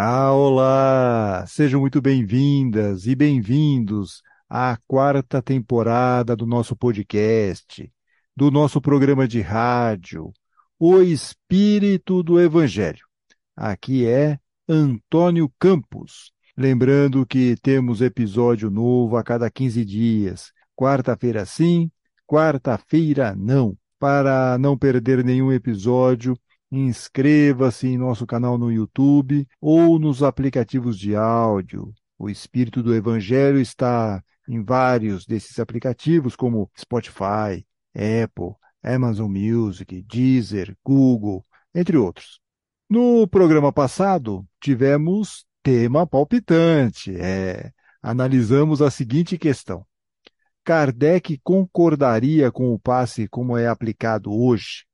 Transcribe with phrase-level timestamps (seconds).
[0.00, 1.44] Ah, olá!
[1.48, 7.92] Sejam muito bem-vindas e bem-vindos à quarta temporada do nosso podcast,
[8.36, 10.32] do nosso programa de rádio,
[10.78, 13.04] O Espírito do Evangelho.
[13.56, 14.38] Aqui é
[14.68, 16.30] Antônio Campos.
[16.56, 20.52] Lembrando que temos episódio novo a cada 15 dias.
[20.76, 21.90] Quarta-feira sim,
[22.24, 23.76] quarta-feira não.
[23.98, 26.38] Para não perder nenhum episódio,
[26.70, 31.92] inscreva-se em nosso canal no YouTube ou nos aplicativos de áudio.
[32.18, 40.76] O Espírito do Evangelho está em vários desses aplicativos, como Spotify, Apple, Amazon Music, Deezer,
[40.84, 42.40] Google, entre outros.
[42.88, 47.14] No programa passado, tivemos tema palpitante.
[47.14, 47.70] É,
[48.02, 49.86] analisamos a seguinte questão.
[50.64, 54.87] Kardec concordaria com o passe como é aplicado hoje?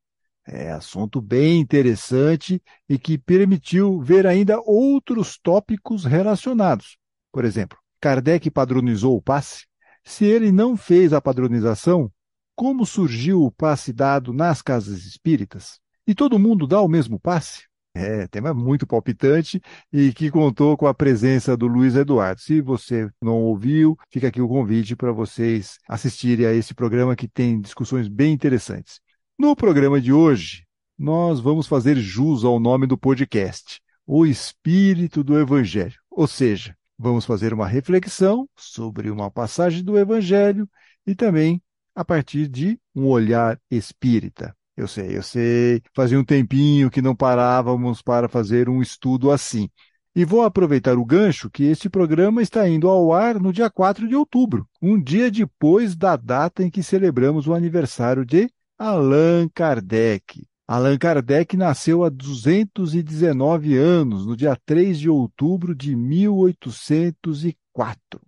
[0.47, 6.98] É assunto bem interessante e que permitiu ver ainda outros tópicos relacionados.
[7.33, 9.65] Por exemplo, Kardec padronizou o passe?
[10.05, 12.12] Se ele não fez a padronização,
[12.55, 15.81] como surgiu o passe dado nas casas espíritas?
[16.06, 17.62] E todo mundo dá o mesmo passe?
[17.97, 19.61] É, tema muito palpitante
[19.92, 22.41] e que contou com a presença do Luiz Eduardo.
[22.41, 27.28] Se você não ouviu, fica aqui o convite para vocês assistirem a esse programa que
[27.28, 29.00] tem discussões bem interessantes.
[29.37, 30.65] No programa de hoje,
[30.97, 35.97] nós vamos fazer jus ao nome do podcast, O Espírito do Evangelho.
[36.09, 40.69] Ou seja, vamos fazer uma reflexão sobre uma passagem do Evangelho
[41.05, 41.61] e também
[41.97, 44.57] a partir de um olhar espírita.
[44.77, 49.69] Eu sei, eu sei, fazia um tempinho que não parávamos para fazer um estudo assim.
[50.15, 54.07] E vou aproveitar o gancho que este programa está indo ao ar no dia 4
[54.07, 60.47] de outubro, um dia depois da data em que celebramos o aniversário de Allan Kardec.
[60.67, 68.21] Allan Kardec nasceu há 219 anos, no dia 3 de outubro de 1804.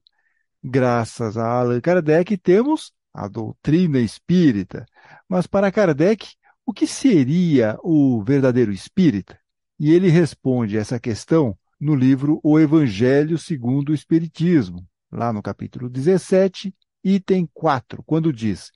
[0.62, 4.86] Graças a Allan Kardec temos a doutrina espírita.
[5.28, 6.28] Mas para Kardec,
[6.64, 9.36] o que seria o verdadeiro espírita?
[9.80, 15.88] E ele responde essa questão no livro O Evangelho segundo o Espiritismo, lá no capítulo
[15.88, 16.72] 17,
[17.02, 18.70] item 4, quando diz: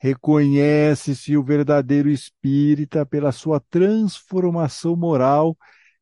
[0.00, 5.56] Reconhece-se o verdadeiro espírita pela sua transformação moral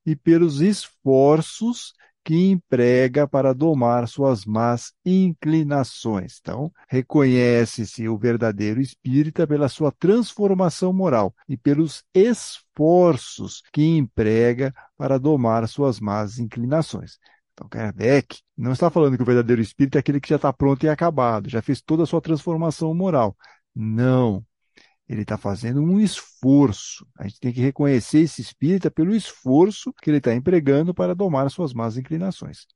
[0.06, 1.92] e pelos esforços
[2.24, 6.38] que emprega para domar suas más inclinações.
[6.40, 15.18] Então, reconhece-se o verdadeiro espírita pela sua transformação moral e pelos esforços que emprega para
[15.18, 17.18] domar suas más inclinações.
[17.54, 20.84] Então, Kardec não está falando que o verdadeiro espírito é aquele que já está pronto
[20.84, 23.36] e acabado, já fez toda a sua transformação moral.
[23.78, 24.44] Não.
[25.08, 27.06] Ele está fazendo um esforço.
[27.16, 31.48] A gente tem que reconhecer esse espírita pelo esforço que ele está empregando para domar
[31.50, 32.66] suas más inclinações.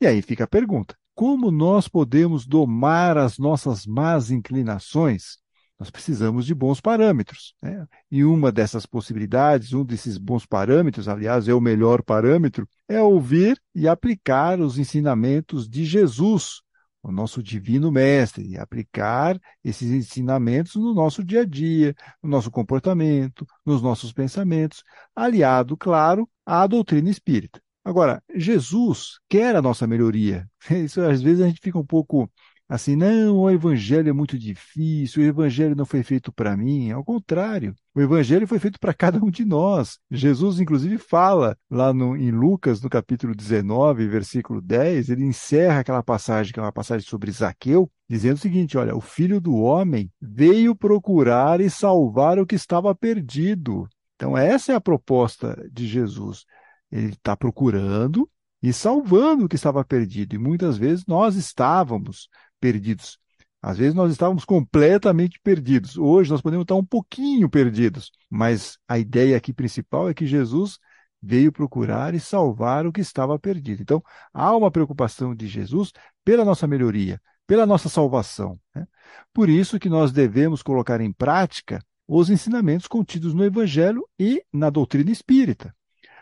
[0.00, 5.38] E aí fica a pergunta: como nós podemos domar as nossas más inclinações?
[5.78, 7.54] Nós precisamos de bons parâmetros.
[7.62, 7.86] Né?
[8.10, 13.60] E uma dessas possibilidades, um desses bons parâmetros, aliás, é o melhor parâmetro, é ouvir
[13.74, 16.62] e aplicar os ensinamentos de Jesus
[17.06, 22.50] o nosso divino mestre e aplicar esses ensinamentos no nosso dia a dia, no nosso
[22.50, 24.82] comportamento, nos nossos pensamentos,
[25.14, 27.62] aliado, claro, à doutrina espírita.
[27.84, 30.48] Agora, Jesus quer a nossa melhoria.
[30.70, 32.28] Isso às vezes a gente fica um pouco
[32.68, 36.90] assim, não, o evangelho é muito difícil, o evangelho não foi feito para mim.
[36.90, 39.98] Ao contrário, o evangelho foi feito para cada um de nós.
[40.10, 46.02] Jesus, inclusive, fala lá no, em Lucas, no capítulo 19, versículo 10, ele encerra aquela
[46.02, 50.10] passagem, que é uma passagem sobre Zaqueu, dizendo o seguinte: olha, o filho do homem
[50.20, 53.88] veio procurar e salvar o que estava perdido.
[54.16, 56.44] Então, essa é a proposta de Jesus.
[56.90, 58.28] Ele está procurando
[58.62, 60.34] e salvando o que estava perdido.
[60.34, 62.28] E muitas vezes nós estávamos
[62.66, 63.16] perdidos.
[63.62, 65.96] Às vezes nós estávamos completamente perdidos.
[65.96, 68.10] Hoje nós podemos estar um pouquinho perdidos.
[68.28, 70.78] Mas a ideia aqui principal é que Jesus
[71.22, 73.82] veio procurar e salvar o que estava perdido.
[73.82, 74.02] Então,
[74.32, 75.92] há uma preocupação de Jesus
[76.24, 78.58] pela nossa melhoria, pela nossa salvação.
[78.74, 78.84] Né?
[79.32, 84.70] Por isso que nós devemos colocar em prática os ensinamentos contidos no Evangelho e na
[84.70, 85.74] doutrina espírita.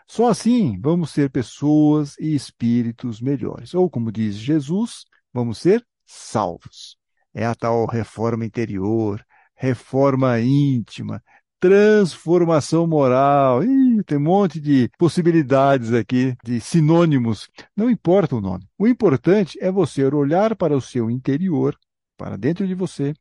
[0.07, 3.73] Só assim vamos ser pessoas e espíritos melhores.
[3.73, 6.97] Ou, como diz Jesus, vamos ser salvos.
[7.33, 9.25] É a tal reforma interior,
[9.55, 11.21] reforma íntima,
[11.59, 13.63] transformação moral.
[13.63, 17.49] Ih, tem um monte de possibilidades aqui, de sinônimos.
[17.75, 18.67] Não importa o nome.
[18.77, 21.77] O importante é você olhar para o seu interior,
[22.17, 23.13] para dentro de você,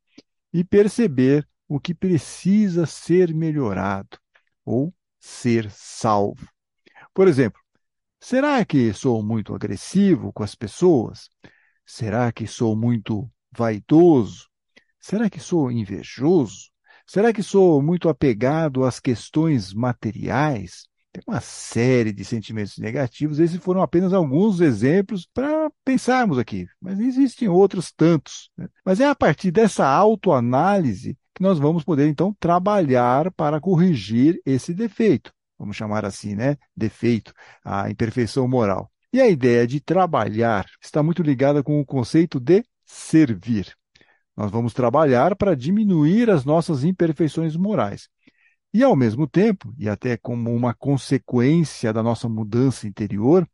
[0.53, 4.19] e perceber o que precisa ser melhorado
[4.65, 6.47] ou ser salvo.
[7.13, 7.65] Por exemplo,
[8.25, 11.29] Será que sou muito agressivo com as pessoas?
[11.87, 14.49] Será que sou muito vaidoso?
[15.01, 16.71] Será que sou invejoso?
[17.07, 20.89] Será que sou muito apegado às questões materiais?
[21.13, 26.99] Tem uma série de sentimentos negativos, esses foram apenas alguns exemplos para pensarmos aqui, mas
[26.99, 28.51] existem outros tantos.
[28.57, 28.67] Né?
[28.85, 34.73] Mas é a partir dessa autoanálise que nós vamos poder, então, trabalhar para corrigir esse
[34.73, 35.33] defeito.
[35.59, 36.57] Vamos chamar assim, né?
[36.77, 37.33] Defeito,
[37.65, 38.91] a imperfeição moral.
[39.15, 43.73] E a ideia de trabalhar está muito ligada com o conceito de servir.
[44.37, 48.09] Nós vamos trabalhar para diminuir as nossas imperfeições morais.
[48.73, 53.49] E, ao mesmo tempo, e até como uma consequência da nossa mudança interior,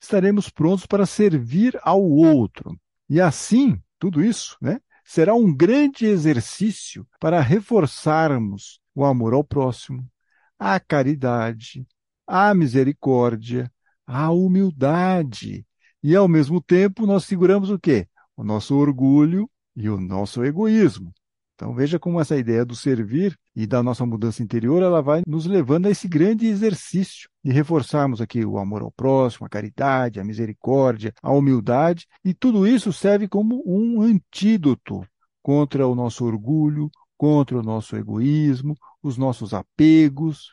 [0.00, 2.74] estaremos prontos para servir ao outro.
[3.06, 10.10] E assim, tudo isso né, será um grande exercício para reforçarmos o amor ao próximo,
[10.58, 11.86] a caridade,
[12.26, 13.70] a misericórdia,
[14.06, 15.66] a humildade.
[16.02, 18.06] E, ao mesmo tempo, nós seguramos o quê?
[18.36, 21.12] O nosso orgulho e o nosso egoísmo.
[21.54, 25.46] Então veja como essa ideia do servir e da nossa mudança interior, ela vai nos
[25.46, 30.24] levando a esse grande exercício de reforçarmos aqui o amor ao próximo, a caridade, a
[30.24, 35.06] misericórdia, a humildade, e tudo isso serve como um antídoto
[35.40, 40.52] contra o nosso orgulho, contra o nosso egoísmo, os nossos apegos,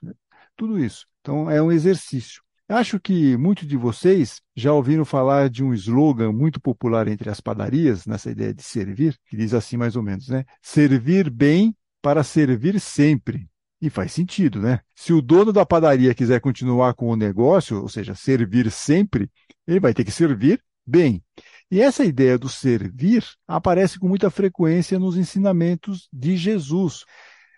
[0.56, 1.07] tudo isso.
[1.22, 2.44] Então é um exercício.
[2.69, 7.42] Acho que muitos de vocês já ouviram falar de um slogan muito popular entre as
[7.42, 10.45] padarias, nessa ideia de servir, que diz assim mais ou menos, né?
[10.62, 13.50] Servir bem para servir sempre.
[13.81, 14.81] E faz sentido, né?
[14.94, 19.31] Se o dono da padaria quiser continuar com o negócio, ou seja, servir sempre,
[19.65, 21.24] ele vai ter que servir bem.
[21.72, 27.04] E essa ideia do servir aparece com muita frequência nos ensinamentos de Jesus.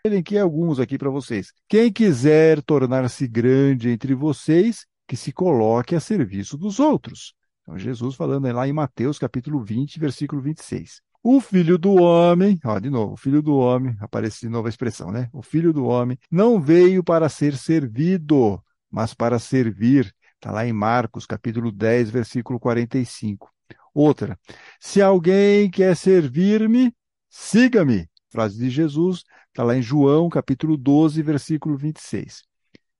[0.05, 1.51] Elenquei alguns aqui para vocês.
[1.67, 7.33] Quem quiser tornar-se grande entre vocês, que se coloque a serviço dos outros.
[7.61, 11.01] Então, Jesus falando lá em Mateus capítulo 20, versículo 26.
[11.21, 14.69] O filho do homem, ó, de novo, o filho do homem, aparece de novo a
[14.69, 15.27] expressão, né?
[15.33, 20.15] O filho do homem não veio para ser servido, mas para servir.
[20.35, 23.51] Está lá em Marcos, capítulo 10, versículo 45.
[23.93, 24.39] Outra,
[24.79, 26.95] se alguém quer servir-me,
[27.29, 28.09] siga-me.
[28.29, 32.43] Frase de Jesus, está lá em João, capítulo 12, versículo 26.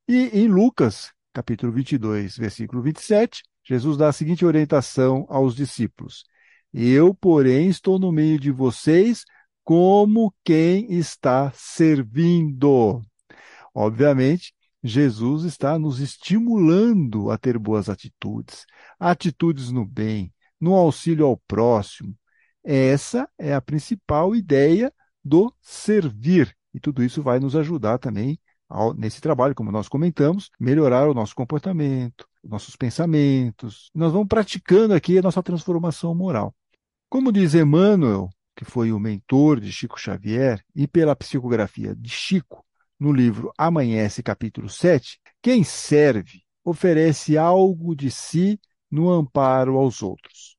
[0.10, 6.24] E em Lucas, capítulo 22, versículo 27, Jesus dá a seguinte orientação aos discípulos:
[6.74, 9.24] Eu, porém, estou no meio de vocês
[9.64, 13.02] como quem está servindo.
[13.74, 18.66] Obviamente, Jesus está nos estimulando a ter boas atitudes,
[19.00, 22.16] atitudes no bem, no auxílio ao próximo.
[22.64, 24.92] Essa é a principal ideia
[25.24, 26.56] do servir.
[26.74, 28.40] E tudo isso vai nos ajudar também
[28.98, 33.90] nesse trabalho, como nós comentamos, melhorar o nosso comportamento, nossos pensamentos.
[33.94, 36.54] Nós vamos praticando aqui a nossa transformação moral.
[37.10, 42.66] Como diz Emmanuel, que foi o mentor de Chico Xavier, e pela psicografia de Chico,
[43.00, 48.60] no livro Amanhece, capítulo 7, quem serve oferece algo de si
[48.90, 50.56] no amparo aos outros.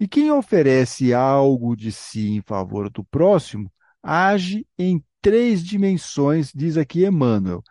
[0.00, 3.70] E quem oferece algo de si em favor do próximo
[4.02, 7.62] age em três dimensões, diz aqui Emmanuel.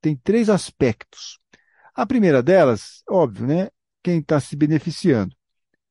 [0.00, 1.38] Tem três aspectos.
[1.94, 3.68] A primeira delas, óbvio, né?
[4.02, 5.36] Quem está se beneficiando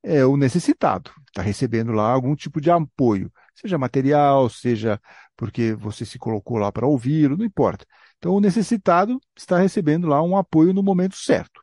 [0.01, 4.99] é o necessitado, está recebendo lá algum tipo de apoio, seja material, seja
[5.37, 7.85] porque você se colocou lá para ouvir, não importa.
[8.17, 11.61] Então, o necessitado está recebendo lá um apoio no momento certo.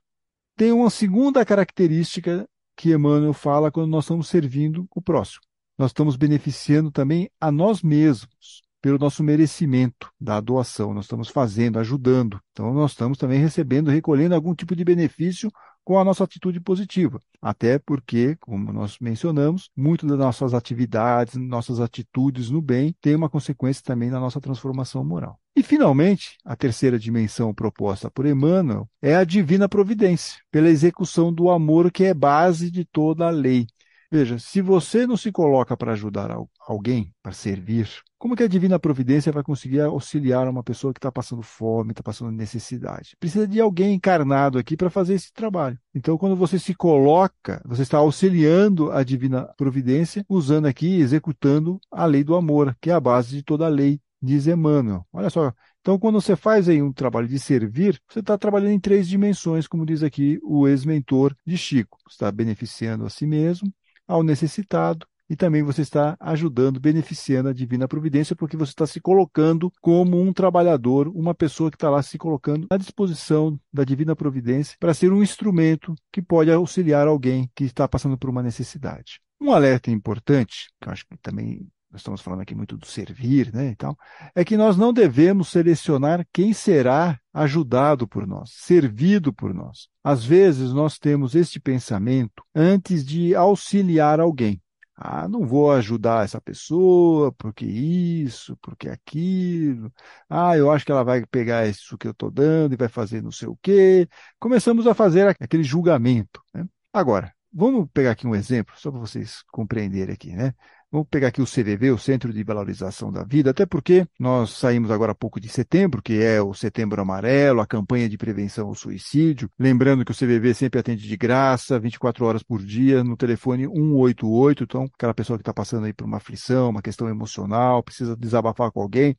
[0.57, 5.43] Tem uma segunda característica que Emmanuel fala quando nós estamos servindo o próximo.
[5.77, 10.95] Nós estamos beneficiando também a nós mesmos pelo nosso merecimento da doação.
[10.95, 12.41] Nós estamos fazendo, ajudando.
[12.53, 15.51] Então, nós estamos também recebendo, recolhendo algum tipo de benefício
[15.85, 17.21] com a nossa atitude positiva.
[17.41, 23.29] Até porque, como nós mencionamos, muito das nossas atividades, nossas atitudes no bem tem uma
[23.29, 25.39] consequência também na nossa transformação moral.
[25.57, 31.51] E, finalmente, a terceira dimensão proposta por Emmanuel é a divina providência, pela execução do
[31.51, 33.67] amor que é base de toda a lei.
[34.13, 36.37] Veja, se você não se coloca para ajudar
[36.67, 37.89] alguém, para servir,
[38.19, 42.03] como que a divina providência vai conseguir auxiliar uma pessoa que está passando fome, está
[42.03, 43.17] passando necessidade?
[43.21, 45.79] Precisa de alguém encarnado aqui para fazer esse trabalho.
[45.95, 52.05] Então, quando você se coloca, você está auxiliando a divina providência, usando aqui, executando a
[52.05, 55.07] lei do amor, que é a base de toda a lei, diz Emmanuel.
[55.13, 58.81] Olha só, então, quando você faz aí um trabalho de servir, você está trabalhando em
[58.81, 61.97] três dimensões, como diz aqui o ex-mentor de Chico.
[62.07, 63.73] Você está beneficiando a si mesmo,
[64.11, 69.01] ao necessitado e também você está ajudando, beneficiando a divina providência, porque você está se
[69.01, 74.17] colocando como um trabalhador, uma pessoa que está lá se colocando à disposição da divina
[74.17, 79.21] providência para ser um instrumento que pode auxiliar alguém que está passando por uma necessidade.
[79.41, 83.53] Um alerta importante, que eu acho que também nós estamos falando aqui muito do servir,
[83.53, 83.97] né, e tal,
[84.35, 89.89] é que nós não devemos selecionar quem será ajudado por nós, servido por nós.
[90.03, 94.61] Às vezes nós temos este pensamento antes de auxiliar alguém.
[95.03, 99.91] Ah, não vou ajudar essa pessoa porque isso, porque aquilo.
[100.29, 103.23] Ah, eu acho que ela vai pegar isso que eu estou dando e vai fazer
[103.23, 104.07] não sei o quê.
[104.39, 106.43] Começamos a fazer aquele julgamento.
[106.53, 106.67] Né?
[106.93, 110.55] Agora, vamos pegar aqui um exemplo, só para vocês compreenderem aqui, né?
[110.93, 114.91] Vamos pegar aqui o CVV, o Centro de Valorização da Vida, até porque nós saímos
[114.91, 118.75] agora há pouco de setembro, que é o Setembro Amarelo, a campanha de prevenção ao
[118.75, 119.49] suicídio.
[119.57, 124.65] Lembrando que o CVV sempre atende de graça, 24 horas por dia, no telefone 188.
[124.65, 128.73] Então, aquela pessoa que está passando aí por uma aflição, uma questão emocional, precisa desabafar
[128.73, 129.17] com alguém,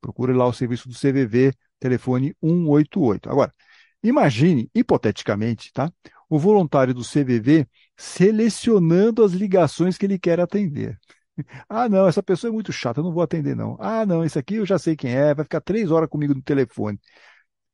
[0.00, 3.28] procure lá o serviço do CVV, telefone 188.
[3.28, 3.52] Agora,
[4.02, 5.92] imagine, hipoteticamente, tá?
[6.30, 7.66] O voluntário do CVV
[8.00, 10.98] selecionando as ligações que ele quer atender.
[11.70, 13.76] Ah, não, essa pessoa é muito chata, eu não vou atender, não.
[13.80, 16.42] Ah, não, esse aqui eu já sei quem é, vai ficar três horas comigo no
[16.42, 17.00] telefone.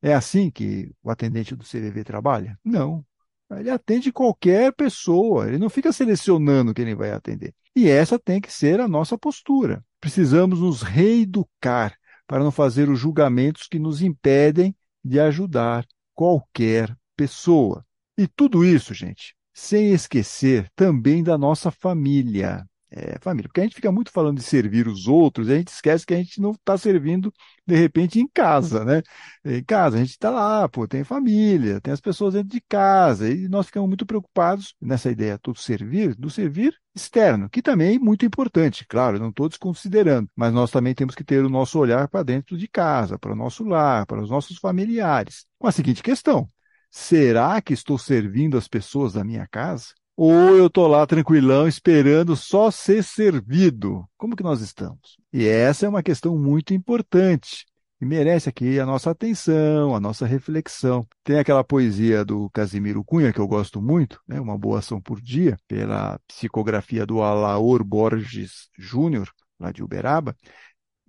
[0.01, 2.57] É assim que o atendente do CVV trabalha?
[2.63, 3.05] Não.
[3.51, 7.53] Ele atende qualquer pessoa, ele não fica selecionando quem ele vai atender.
[7.75, 9.83] E essa tem que ser a nossa postura.
[9.99, 17.85] Precisamos nos reeducar para não fazer os julgamentos que nos impedem de ajudar qualquer pessoa.
[18.17, 22.63] E tudo isso, gente, sem esquecer também da nossa família.
[22.89, 25.69] É, família, porque a gente fica muito falando de servir os outros, e a gente
[25.69, 27.33] esquece que a gente não está servindo,
[27.65, 29.01] de repente, em casa, né?
[29.43, 33.29] Em casa, a gente está lá, pô, tem família, tem as pessoas dentro de casa,
[33.29, 37.99] e nós ficamos muito preocupados nessa ideia do servir, do servir externo, que também é
[37.99, 42.07] muito importante, claro, não estou desconsiderando, mas nós também temos que ter o nosso olhar
[42.07, 45.45] para dentro de casa, para o nosso lar, para os nossos familiares.
[45.59, 46.47] Com a seguinte questão:
[46.89, 49.87] será que estou servindo as pessoas da minha casa?
[50.15, 54.07] Ou eu estou lá tranquilão esperando só ser servido?
[54.17, 55.17] Como que nós estamos?
[55.31, 57.65] E essa é uma questão muito importante
[57.99, 61.07] e merece aqui a nossa atenção, a nossa reflexão.
[61.23, 64.39] Tem aquela poesia do Casimiro Cunha, que eu gosto muito, né?
[64.39, 70.35] Uma Boa Ação por Dia, pela psicografia do Alaor Borges Júnior, lá de Uberaba.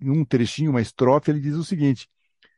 [0.01, 2.07] Em um trechinho, uma estrofe, ele diz o seguinte: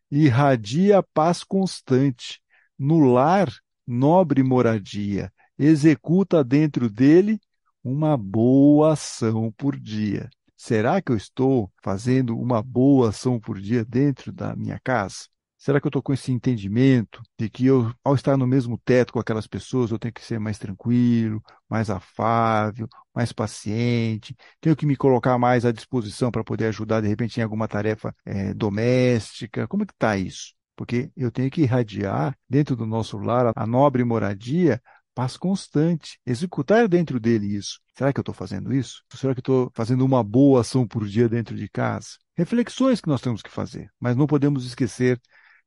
[0.10, 2.41] Irradia paz constante,
[2.82, 3.48] no lar
[3.86, 7.40] nobre moradia, executa dentro dele
[7.84, 10.28] uma boa ação por dia.
[10.58, 15.28] Será que eu estou fazendo uma boa ação por dia dentro da minha casa?
[15.60, 19.14] Será que eu estou com esse entendimento de que eu, ao estar no mesmo teto
[19.14, 24.88] com aquelas pessoas, eu tenho que ser mais tranquilo, mais afável, mais paciente, tenho que
[24.88, 29.68] me colocar mais à disposição para poder ajudar, de repente, em alguma tarefa é, doméstica?
[29.68, 30.60] Como é que está isso?
[30.76, 34.82] Porque eu tenho que irradiar dentro do nosso lar a nobre moradia,
[35.14, 37.80] paz constante, executar dentro dele isso.
[37.96, 39.04] Será que eu estou fazendo isso?
[39.14, 42.18] Será que estou fazendo uma boa ação por dia dentro de casa?
[42.36, 45.20] Reflexões que nós temos que fazer, mas não podemos esquecer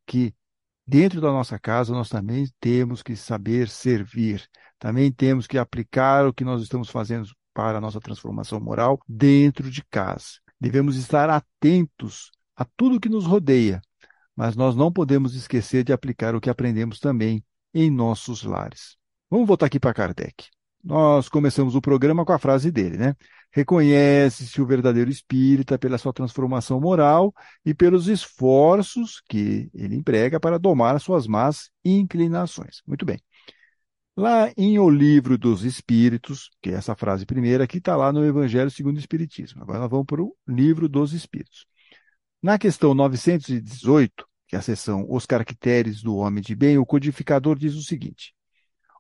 [0.07, 0.35] que
[0.87, 4.47] dentro da nossa casa nós também temos que saber servir,
[4.79, 9.71] também temos que aplicar o que nós estamos fazendo para a nossa transformação moral dentro
[9.71, 10.41] de casa.
[10.61, 13.81] Devemos estar atentos a tudo que nos rodeia,
[14.37, 18.97] mas nós não podemos esquecer de aplicar o que aprendemos também em nossos lares.
[19.31, 20.47] Vamos voltar aqui para Kardec.
[20.83, 23.17] Nós começamos o programa com a frase dele, né?
[23.51, 27.33] Reconhece-se o verdadeiro espírita pela sua transformação moral
[27.65, 32.83] e pelos esforços que ele emprega para domar suas más inclinações.
[32.87, 33.19] Muito bem.
[34.17, 38.25] Lá em O Livro dos Espíritos, que é essa frase primeira, que está lá no
[38.25, 39.63] Evangelho segundo o Espiritismo.
[39.63, 41.67] Agora nós vamos para o Livro dos Espíritos.
[42.45, 47.59] Na questão 918, que é a seção Os Caracteres do Homem de Bem, o codificador
[47.59, 48.35] diz o seguinte: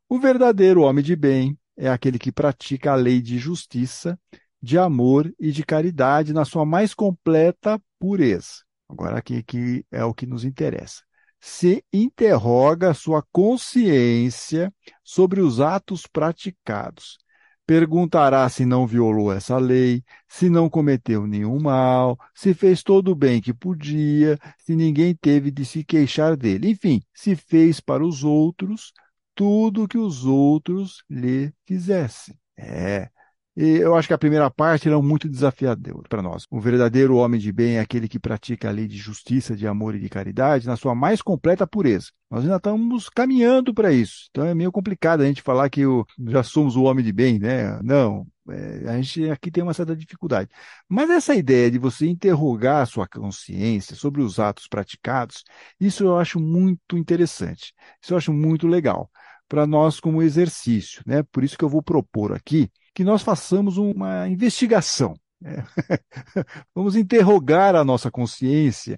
[0.09, 4.19] O verdadeiro homem de bem é aquele que pratica a lei de justiça,
[4.63, 8.65] de amor e de caridade na sua mais completa pureza.
[8.89, 11.03] Agora, aqui, aqui é o que nos interessa.
[11.39, 14.73] Se interroga sua consciência
[15.03, 17.19] sobre os atos praticados
[17.66, 23.14] perguntará se não violou essa lei, se não cometeu nenhum mal, se fez todo o
[23.14, 26.71] bem que podia, se ninguém teve de se queixar dele.
[26.71, 28.92] Enfim, se fez para os outros
[29.35, 32.38] tudo que os outros lhe fizessem.
[32.56, 33.09] É,
[33.56, 36.44] e eu acho que a primeira parte é muito desafiadora para nós.
[36.50, 39.94] O verdadeiro homem de bem é aquele que pratica a lei de justiça, de amor
[39.94, 42.08] e de caridade na sua mais completa pureza.
[42.28, 44.26] Nós ainda estamos caminhando para isso.
[44.30, 47.38] Então é meio complicado a gente falar que o, já somos o homem de bem,
[47.38, 47.80] né?
[47.82, 48.26] Não.
[48.50, 50.50] É, a gente aqui tem uma certa dificuldade.
[50.88, 55.44] Mas essa ideia de você interrogar a sua consciência sobre os atos praticados,
[55.80, 57.73] isso eu acho muito interessante.
[58.02, 59.08] Isso eu acho muito legal
[59.49, 61.02] para nós como exercício.
[61.06, 61.23] Né?
[61.23, 65.15] Por isso que eu vou propor aqui que nós façamos uma investigação.
[65.41, 65.65] Né?
[66.75, 68.97] Vamos interrogar a nossa consciência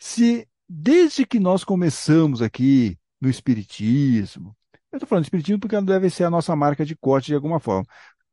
[0.00, 4.56] se, desde que nós começamos aqui no Espiritismo,
[4.90, 7.60] eu estou falando de Espiritismo porque deve ser a nossa marca de corte de alguma
[7.60, 7.84] forma.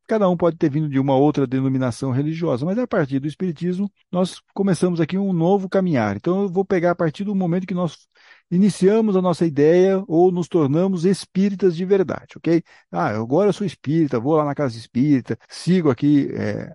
[0.07, 3.91] Cada um pode ter vindo de uma outra denominação religiosa, mas a partir do Espiritismo
[4.09, 6.15] nós começamos aqui um novo caminhar.
[6.15, 8.07] Então eu vou pegar a partir do momento que nós
[8.49, 12.63] iniciamos a nossa ideia ou nos tornamos espíritas de verdade, ok?
[12.89, 16.73] Ah, agora eu sou espírita, vou lá na casa espírita, sigo aqui é,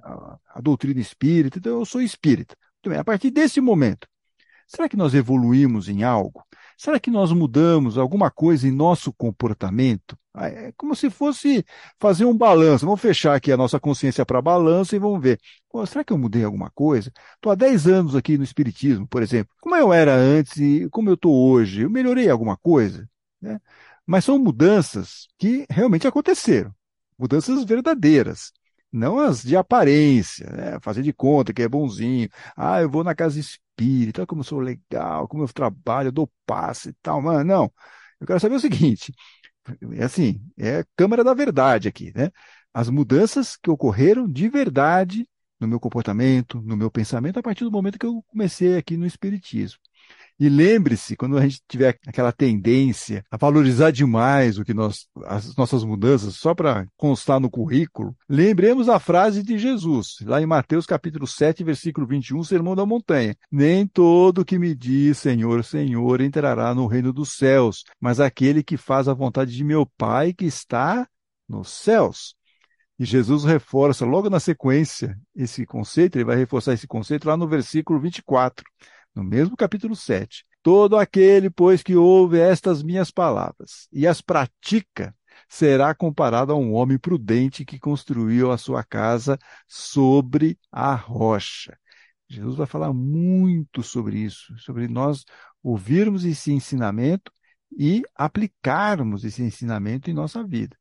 [0.54, 2.54] a, doutrina espírita, então eu sou espírita.
[2.76, 4.06] Muito bem, a partir desse momento,
[4.66, 6.44] será que nós evoluímos em algo?
[6.82, 10.18] Será que nós mudamos alguma coisa em nosso comportamento?
[10.34, 11.64] Ah, é como se fosse
[12.00, 12.84] fazer um balanço.
[12.84, 15.38] Vamos fechar aqui a nossa consciência para balanço e vamos ver.
[15.86, 17.12] Será que eu mudei alguma coisa?
[17.36, 19.54] Estou há 10 anos aqui no Espiritismo, por exemplo.
[19.60, 21.82] Como eu era antes e como eu estou hoje?
[21.82, 23.08] Eu melhorei alguma coisa?
[23.40, 23.60] Né?
[24.04, 26.74] Mas são mudanças que realmente aconteceram.
[27.16, 28.52] Mudanças verdadeiras
[28.92, 30.78] não as de aparência, né?
[30.80, 32.28] fazer de conta que é bonzinho.
[32.56, 36.30] Ah, eu vou na casa espírita, como eu sou legal, como eu trabalho, eu dou
[36.46, 37.22] passe e tal.
[37.22, 37.72] Mano, não.
[38.20, 39.12] Eu quero saber o seguinte:
[39.92, 42.30] é assim, é câmara da verdade aqui, né?
[42.74, 45.28] As mudanças que ocorreram de verdade
[45.60, 49.06] no meu comportamento, no meu pensamento, a partir do momento que eu comecei aqui no
[49.06, 49.78] Espiritismo.
[50.38, 55.54] E lembre-se, quando a gente tiver aquela tendência a valorizar demais o que nós, as
[55.56, 60.84] nossas mudanças, só para constar no currículo, lembremos a frase de Jesus, lá em Mateus
[60.84, 63.36] capítulo 7, versículo 21, Sermão da Montanha.
[63.50, 68.76] Nem todo que me diz Senhor, Senhor entrará no reino dos céus, mas aquele que
[68.76, 71.06] faz a vontade de meu Pai que está
[71.48, 72.34] nos céus.
[72.98, 77.48] E Jesus reforça logo na sequência esse conceito, ele vai reforçar esse conceito lá no
[77.48, 78.64] versículo 24
[79.14, 80.44] no mesmo capítulo 7.
[80.62, 85.14] Todo aquele, pois, que ouve estas minhas palavras e as pratica,
[85.48, 91.76] será comparado a um homem prudente que construiu a sua casa sobre a rocha.
[92.28, 95.24] Jesus vai falar muito sobre isso, sobre nós
[95.62, 97.30] ouvirmos esse ensinamento
[97.76, 100.76] e aplicarmos esse ensinamento em nossa vida.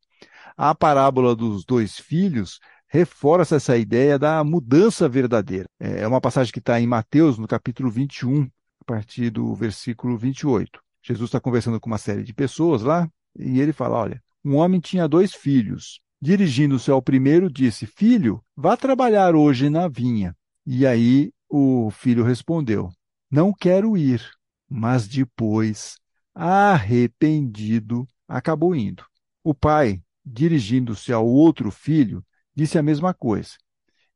[0.56, 2.60] A parábola dos dois filhos
[2.91, 5.65] reforça essa ideia da mudança verdadeira.
[5.80, 10.77] É uma passagem que está em Mateus, no capítulo 21, a partir do versículo 28.
[11.01, 14.82] Jesus está conversando com uma série de pessoas lá, e ele fala: Olha, um homem
[14.82, 16.01] tinha dois filhos.
[16.21, 20.36] Dirigindo-se ao primeiro, disse: Filho, vá trabalhar hoje na vinha.
[20.65, 22.89] E aí o filho respondeu:
[23.32, 24.21] Não quero ir.
[24.69, 25.95] Mas depois,
[26.36, 29.06] arrependido, acabou indo.
[29.43, 32.23] O pai, dirigindo-se ao outro filho,
[32.56, 33.52] disse a mesma coisa.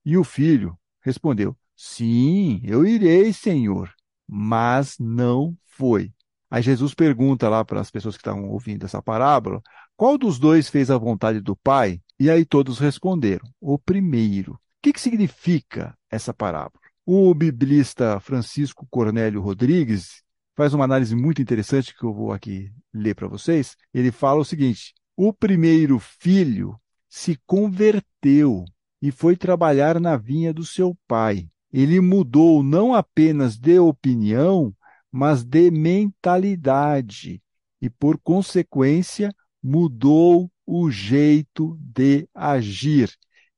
[0.06, 3.94] E o filho respondeu: Sim, eu irei, Senhor.
[4.28, 6.12] Mas não foi.
[6.50, 9.62] Aí Jesus pergunta lá para as pessoas que estavam ouvindo essa parábola:
[9.96, 12.02] qual dos dois fez a vontade do Pai?
[12.20, 14.54] E aí todos responderam: o primeiro.
[14.54, 16.80] O que, que significa essa parábola?
[17.06, 20.24] O biblista Francisco Cornélio Rodrigues
[20.56, 23.76] faz uma análise muito interessante que eu vou aqui ler para vocês.
[23.94, 26.80] Ele fala o seguinte: o primeiro filho
[27.16, 28.66] se converteu
[29.02, 31.48] e foi trabalhar na vinha do seu pai.
[31.72, 34.76] Ele mudou não apenas de opinião,
[35.10, 37.42] mas de mentalidade
[37.82, 43.10] e, por consequência, mudou o jeito de agir.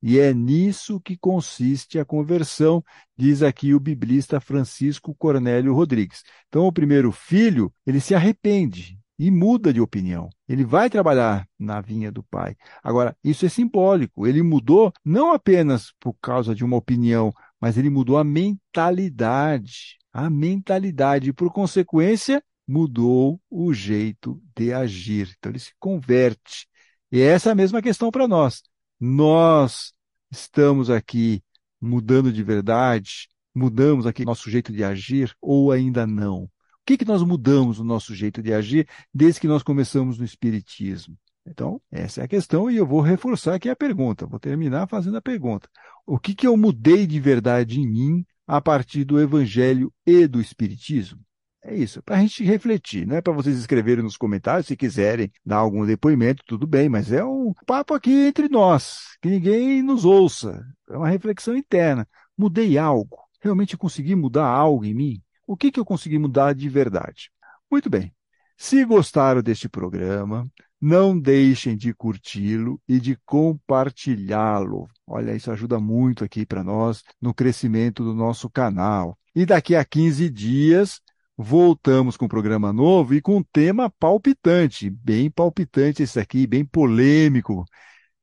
[0.04, 2.84] E é nisso que consiste a conversão,
[3.18, 6.22] diz aqui o biblista Francisco Cornélio Rodrigues.
[6.48, 10.30] Então, o primeiro filho, ele se arrepende, e muda de opinião.
[10.48, 12.56] Ele vai trabalhar na vinha do pai.
[12.84, 14.28] Agora, isso é simbólico.
[14.28, 19.98] Ele mudou não apenas por causa de uma opinião, mas ele mudou a mentalidade.
[20.14, 21.30] A mentalidade.
[21.30, 25.34] E, por consequência, mudou o jeito de agir.
[25.38, 26.68] Então, ele se converte.
[27.12, 28.62] E essa é a mesma questão para nós.
[29.00, 29.94] Nós
[30.30, 31.42] estamos aqui
[31.82, 33.30] mudando de verdade?
[33.54, 36.50] Mudamos aqui nosso jeito de agir ou ainda não?
[36.88, 41.18] Que, que nós mudamos no nosso jeito de agir desde que nós começamos no Espiritismo?
[41.46, 44.26] Então, essa é a questão e eu vou reforçar aqui a pergunta.
[44.26, 45.70] Vou terminar fazendo a pergunta.
[46.06, 50.40] O que, que eu mudei de verdade em mim a partir do Evangelho e do
[50.40, 51.20] Espiritismo?
[51.62, 55.30] É isso, para a gente refletir, não é para vocês escreverem nos comentários, se quiserem
[55.46, 60.06] dar algum depoimento, tudo bem, mas é um papo aqui entre nós, que ninguém nos
[60.06, 62.08] ouça, é uma reflexão interna.
[62.38, 63.18] Mudei algo?
[63.42, 65.22] Realmente consegui mudar algo em mim?
[65.48, 67.32] O que, que eu consegui mudar de verdade?
[67.72, 68.14] Muito bem.
[68.58, 70.46] Se gostaram deste programa,
[70.80, 74.90] não deixem de curti-lo e de compartilhá-lo.
[75.08, 79.18] Olha, isso ajuda muito aqui para nós no crescimento do nosso canal.
[79.34, 81.00] E daqui a 15 dias
[81.38, 86.66] voltamos com um programa novo e com um tema palpitante, bem palpitante esse aqui, bem
[86.66, 87.64] polêmico.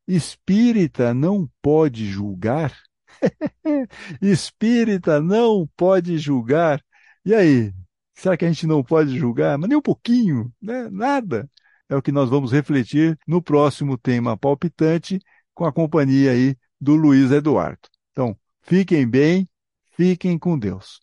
[0.06, 2.76] Espírita não pode julgar?
[4.20, 6.82] Espírita não pode julgar.
[7.24, 7.72] E aí?
[8.14, 9.58] Será que a gente não pode julgar?
[9.58, 10.88] Mas nem um pouquinho, né?
[10.90, 11.50] Nada.
[11.88, 15.18] É o que nós vamos refletir no próximo tema palpitante
[15.54, 17.88] com a companhia aí do Luiz Eduardo.
[18.12, 19.48] Então, fiquem bem,
[19.96, 21.00] fiquem com Deus.